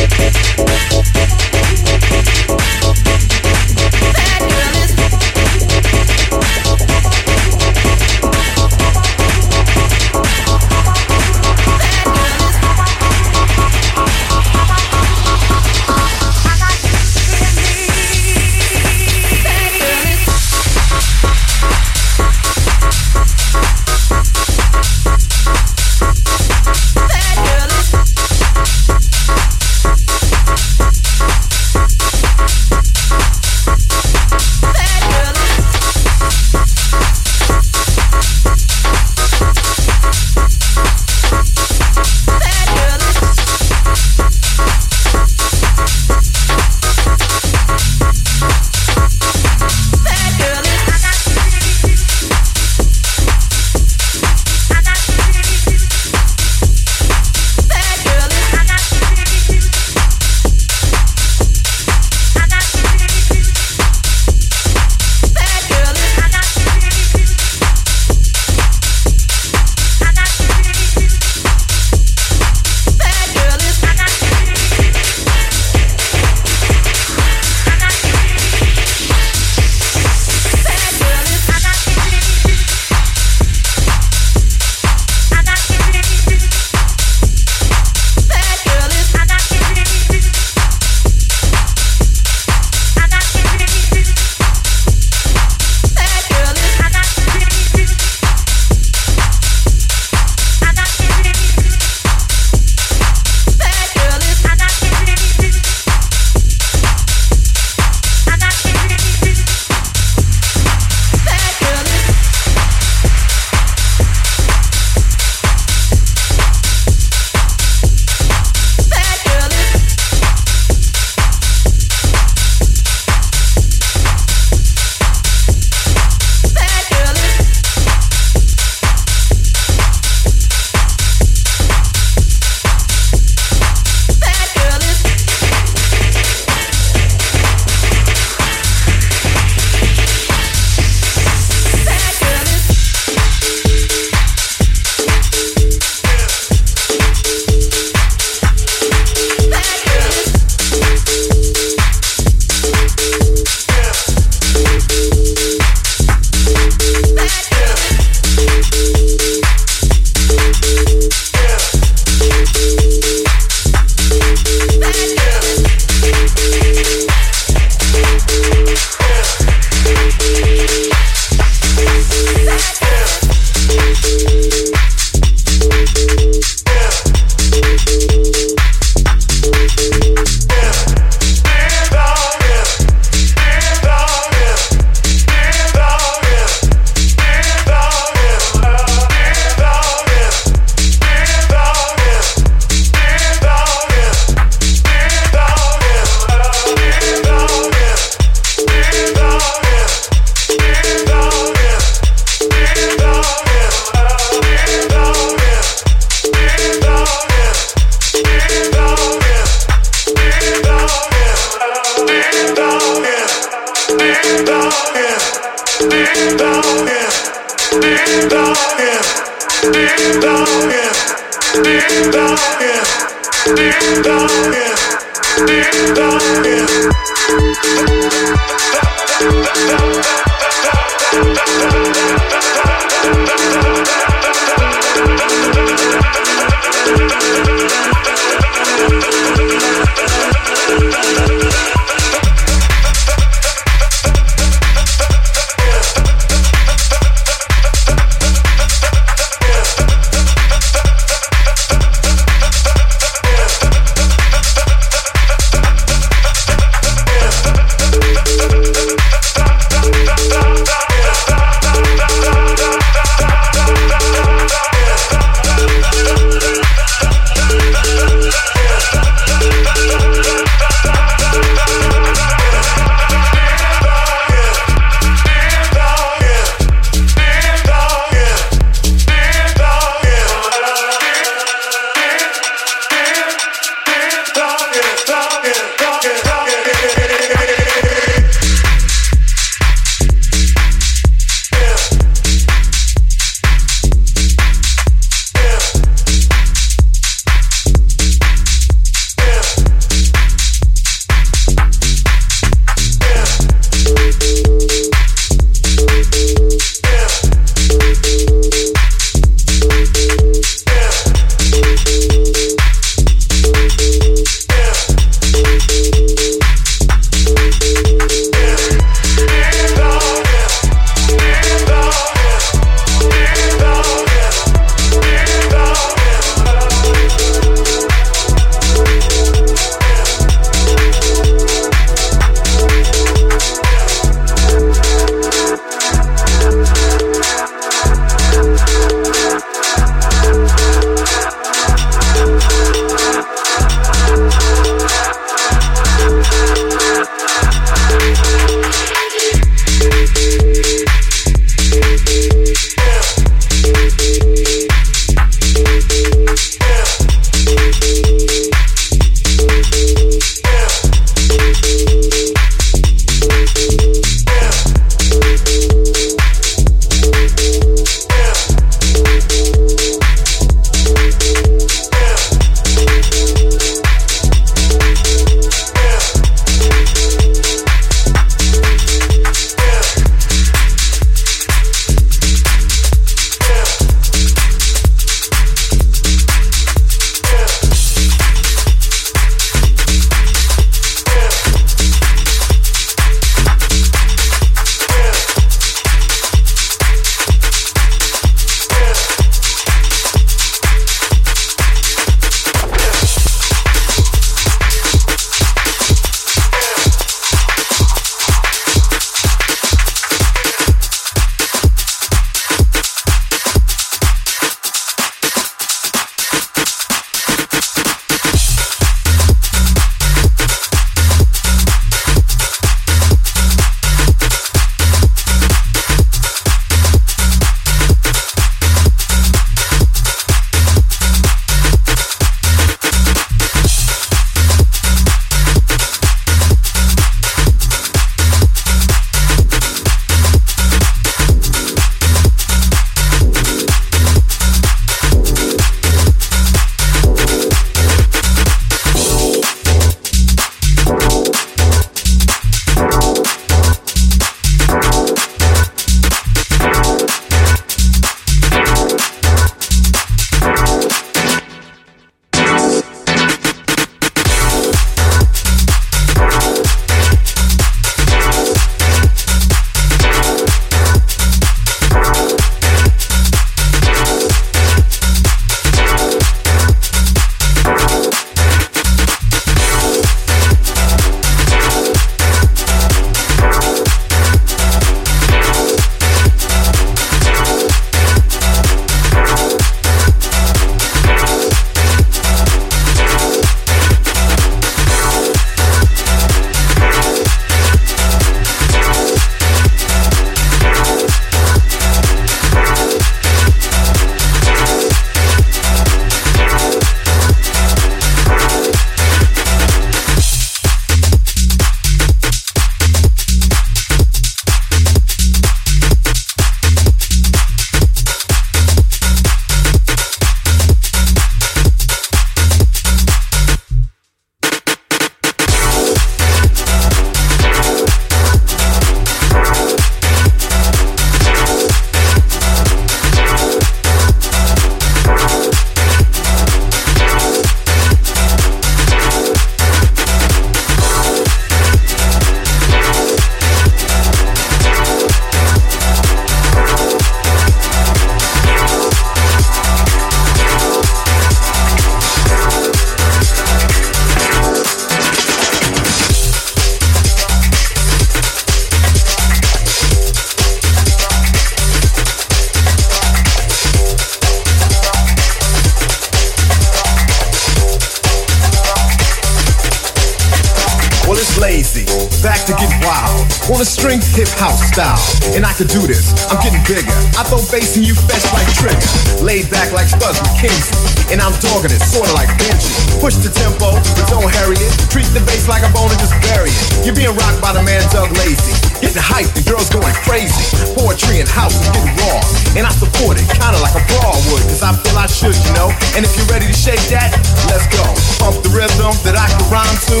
[574.24, 574.96] Hip house style.
[575.36, 576.88] And I could do this, I'm getting bigger.
[577.20, 578.80] I throw bass and you fetch like trigger.
[579.20, 581.12] Laid back like studs with Kingsley.
[581.12, 582.72] And I'm dogging it, sorta like Benji.
[583.04, 584.72] Push the tempo, but don't hurry it.
[584.88, 586.88] Treat the bass like a bone and just bury it.
[586.88, 588.56] You're being rocked by the man Doug Lazy.
[588.80, 590.32] Getting hype, the girls going crazy.
[590.72, 592.20] Poetry and house is getting raw.
[592.56, 595.52] And I support it, kinda like a brawl would, cause I feel I should, you
[595.52, 595.68] know.
[595.92, 597.12] And if you're ready to shake that,
[597.52, 598.13] let's go.
[598.24, 600.00] Pump the rhythm that I can rhyme to.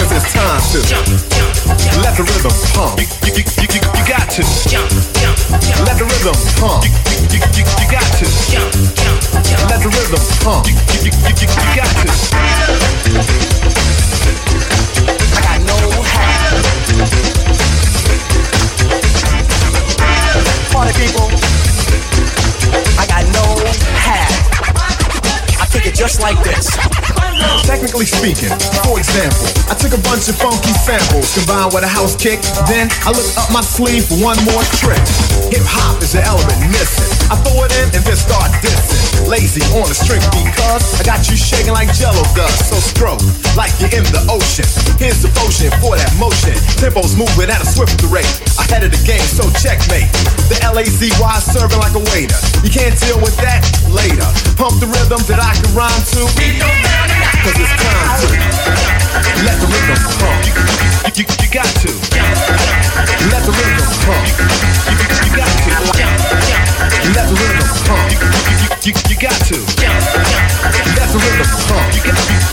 [0.00, 0.80] Cause it's time to
[2.00, 2.96] let the rhythm pump.
[2.96, 4.42] You, you, you, you, you got to
[5.84, 6.88] let the rhythm pump.
[6.88, 6.96] You,
[7.28, 8.26] you, you, you got to
[9.68, 10.64] let the rhythm pump.
[10.64, 12.08] You, you, you, you, you got to.
[15.28, 15.76] I got no
[16.08, 16.56] hat.
[20.72, 21.28] Party people,
[22.96, 23.44] I got no
[23.92, 24.32] hat.
[25.60, 26.93] I kick it just like this.
[27.64, 28.52] Technically speaking,
[28.84, 32.92] for example, I took a bunch of funky samples, combined with a house kick, then
[33.02, 35.00] I looked up my sleeve for one more trick.
[35.50, 37.08] Hip hop is the element missing.
[37.32, 39.26] I throw it in and then start dissing.
[39.26, 42.68] Lazy on the string because I got you shaking like jello dust.
[42.68, 43.24] So stroke
[43.56, 44.68] like you're in the ocean.
[45.00, 46.54] Here's the potion for that motion.
[46.76, 48.28] Tempo's moving at a swift rate.
[48.60, 50.12] Ahead of the game, so checkmate.
[50.52, 51.10] The LAZY
[51.40, 52.38] serving like a waiter.
[52.60, 54.28] You can't deal with that later.
[54.60, 57.23] Pump the rhythm that I can rhyme to.
[57.42, 58.28] Cause it's time to
[59.44, 60.44] let the rhythm pump.
[60.46, 60.52] You,
[61.16, 61.90] you, you got to
[63.30, 64.26] let the rhythm pump.
[64.84, 65.70] You, you, got to
[67.12, 68.73] let the rhythm pump.
[68.84, 71.88] You, you, got to let the rhythm pump.
[71.96, 72.04] You,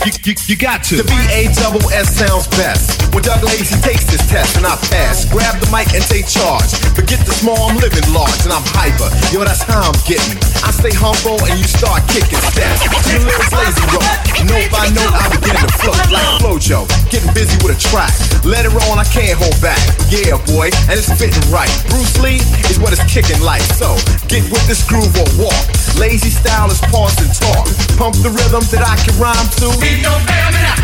[0.08, 0.96] you, you, you got to.
[0.96, 4.80] The B A double S sounds best when Doug Lazy takes this test and I
[4.88, 5.28] pass.
[5.28, 6.72] Grab the mic and take charge.
[6.96, 9.12] Forget the small, I'm living large and I'm hyper.
[9.28, 10.40] Yo, that's how I'm getting.
[10.64, 12.80] I stay humble and you start kicking steps.
[13.12, 14.08] You little lazy roll.
[14.48, 16.88] Note by note, I begin to float like Flojo.
[17.12, 18.16] Getting busy with a track.
[18.40, 19.78] Let it roll, and I can't hold back.
[20.08, 21.68] Yeah, boy, and it's fitting right.
[21.92, 22.40] Bruce Lee
[22.72, 23.62] is what it's kicking like.
[23.76, 23.94] So
[24.32, 25.60] get with this groove or walk.
[25.98, 27.66] Lazy style is pause and talk.
[27.98, 29.72] Pump the rhythm that I can rhyme to.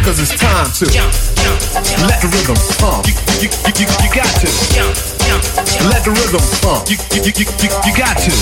[0.04, 0.86] Cause it's time to
[2.08, 3.06] let the rhythm pump.
[3.06, 4.48] You, you, you, you, you got to
[5.90, 6.88] let the rhythm pump.
[6.88, 8.32] You, you, you, you, you got to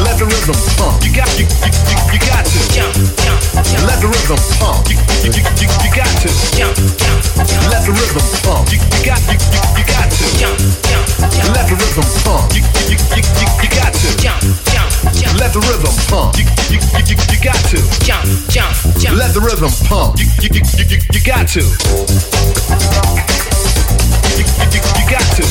[0.00, 1.04] let the rhythm pump.
[1.04, 2.58] You got you, you, you, you got to
[3.84, 4.88] let the rhythm pump.
[4.88, 6.30] You, you, you, you, you got to
[7.68, 8.72] let the rhythm pump.
[8.72, 10.89] You, you got you, you, you got to
[11.20, 12.48] let the rhythm pump.
[12.54, 14.40] You, you, you, you, you got to jump,
[14.72, 15.36] jump.
[15.38, 16.36] let the rhythm pump.
[16.38, 19.18] You, you, you, you, you got to jump, jump, jump.
[19.18, 20.18] let the rhythm pump.
[20.18, 21.60] You, you, you, you, you got to.
[21.60, 21.66] You,
[24.40, 25.44] you, you, you got to.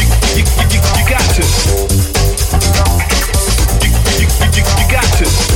[0.00, 0.06] You,
[0.36, 1.44] you, you, you, you got to.
[3.84, 5.55] You, you, you, you, you got to.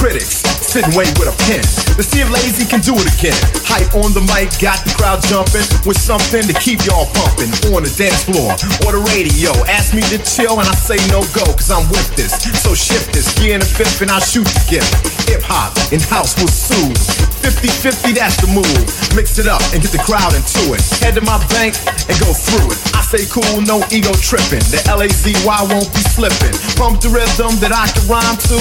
[0.00, 1.60] Critics sitting wait with a pen
[2.00, 3.36] to see if Lazy can do it again.
[3.68, 7.84] Hype on the mic, got the crowd jumping with something to keep y'all pumping on
[7.84, 8.56] the dance floor
[8.88, 9.52] or the radio.
[9.68, 12.32] Ask me to chill and I say no go, cause I'm with this.
[12.64, 14.80] So shift this, gear in the fifth and I'll shoot the.
[15.28, 17.29] Hip hop and house will soothe.
[17.50, 18.86] 50-50, that's the move.
[19.18, 20.82] Mix it up and get the crowd into it.
[21.02, 21.74] Head to my bank
[22.06, 22.78] and go through it.
[22.94, 24.62] I say cool, no ego tripping.
[24.70, 26.54] The L-A-Z-Y won't be slipping.
[26.78, 28.56] Pump the rhythm that I can rhyme to.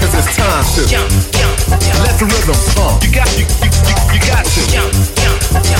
[0.00, 0.82] Cause it's time to
[2.00, 3.04] let the rhythm pump.
[3.04, 5.35] You got you, you, you, you got to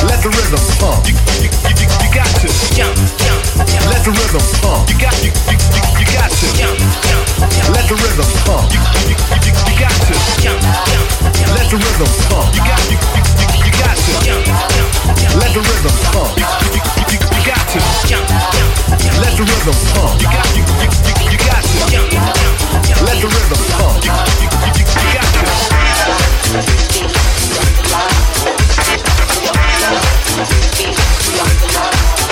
[0.07, 1.07] let the rhythm pump.
[1.07, 2.49] You, you, you, you, you got to
[3.91, 4.91] let the rhythm pump.
[4.91, 6.47] You got you, you, you, you got to
[7.73, 8.71] let the rhythm pump.
[8.73, 10.15] You, you, you, you, you got to
[11.55, 12.55] let the rhythm pump.
[12.55, 14.13] You got you, you, you, you got to
[15.37, 16.33] let the rhythm pump.
[16.39, 17.81] You, you, you, you, you got to
[19.19, 20.15] let the rhythm pump.
[20.23, 21.79] You got you, you, you, you got to
[23.03, 24.05] let the rhythm pump.
[24.05, 25.27] You, you, you, you, you got
[28.53, 28.56] to.
[31.77, 32.26] Love,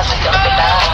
[0.00, 0.87] I'm be on the.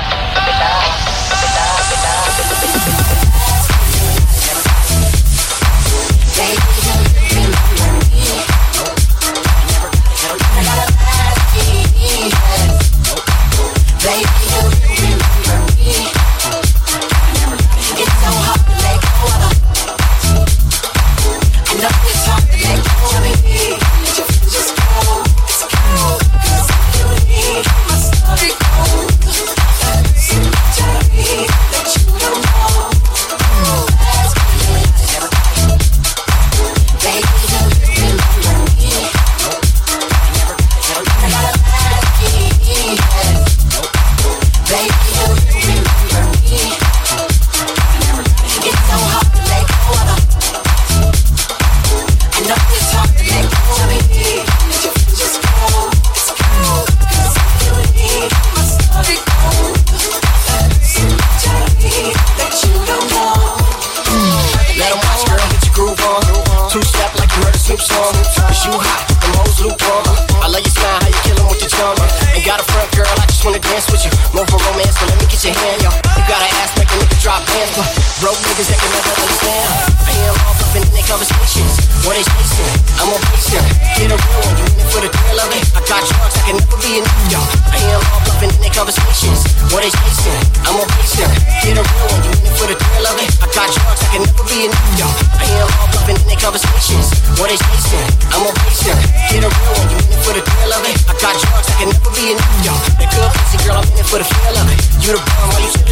[104.15, 105.05] For the feel of it.
[105.05, 105.84] You the bomb, while you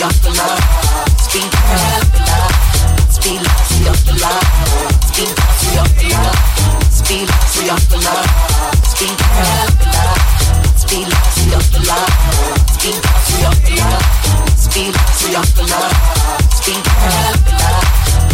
[0.00, 0.64] Speed love,
[1.28, 1.44] see
[3.86, 4.44] up the line.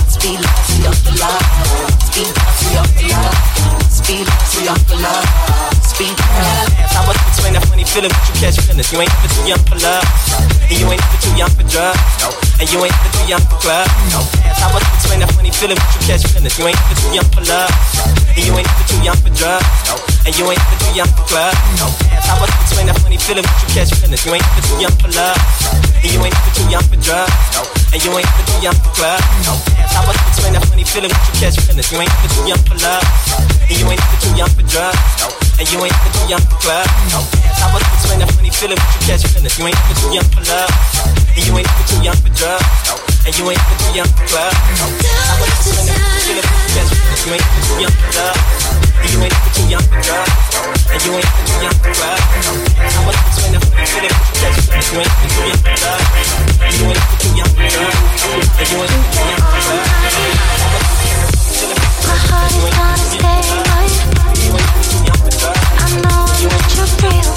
[0.08, 0.40] Speed
[0.86, 1.42] love, the line.
[2.06, 2.30] Speed
[3.12, 4.36] love, see up the line.
[4.36, 5.76] Speed see up the love, see up the line.
[5.80, 6.16] Speed.
[6.96, 8.92] I was between that funny feeling, but you catch feelings.
[8.92, 10.04] You ain't too young for love,
[10.68, 12.28] and you ain't too young for drugs, no.
[12.60, 14.20] And you ain't too young for club, no.
[14.60, 16.56] I was between that funny feeling, but you catch feelings.
[16.60, 17.72] You ain't too young for love,
[18.36, 19.96] and you ain't too young for drugs, no.
[20.28, 21.88] And you ain't too young for club, no.
[22.12, 24.20] I was between that funny feeling, but you catch feelings.
[24.28, 25.40] You ain't too young for love,
[26.06, 27.66] and you ain't too young for drugs, no.
[27.90, 29.58] And you ain't too young for club, no.
[29.90, 31.90] I was between that funny feeling, but you catch feelings.
[31.90, 33.02] You ain't too young for love,
[33.66, 35.34] and you ain't too young for drugs, no.
[35.58, 37.26] And you ain't too young for club, no.
[37.58, 39.58] I was between that funny feeling, but you catch feelings.
[39.58, 40.70] You ain't too young for love,
[41.34, 42.94] and you ain't too young for drugs, no.
[43.26, 44.86] And you ain't too young for club, no.
[44.86, 47.22] I was between that funny feeling, but you catch feelings.
[47.26, 48.38] You ain't too young for love,
[49.02, 50.32] and you ain't too young for drugs,
[50.92, 52.52] and you ain't too young for club, no.
[52.76, 54.88] I was between that funny feeling, but you catch feelings.
[54.90, 56.04] You ain't too young for love,
[56.62, 58.00] and you ain't too young for drugs,
[58.56, 59.64] and you ain't too young for.
[62.06, 63.42] My heart is gonna stay.
[65.76, 67.32] I know that you're real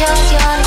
[0.00, 0.57] Oh, I'm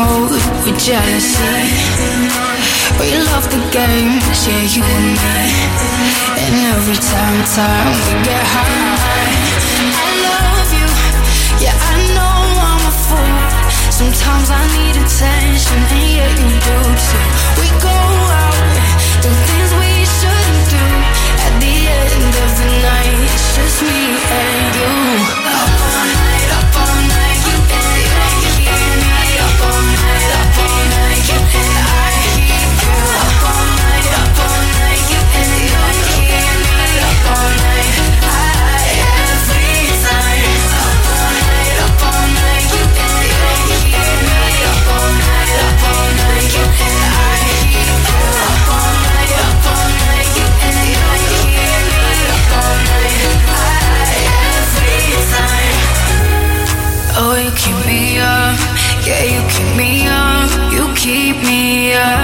[0.00, 0.30] hold
[0.64, 1.60] with jealousy.
[3.00, 5.40] We love the games, yeah, you and me.
[6.44, 9.36] And every time, time we get high,
[10.04, 10.88] I love you.
[11.64, 12.36] Yeah, I know
[12.68, 13.36] I'm a fool.
[14.00, 16.78] Sometimes I need attention, and yet you do
[17.08, 17.28] too.
[17.60, 17.98] We go
[18.44, 18.60] out,
[19.24, 20.84] do things we shouldn't do.
[21.46, 24.00] At the end of the night, it's just me
[24.40, 25.39] and you.
[59.10, 62.19] Yeah, you keep me up, you keep me up.